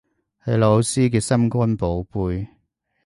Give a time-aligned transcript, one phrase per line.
[0.43, 2.47] 係老師嘅心肝寶貝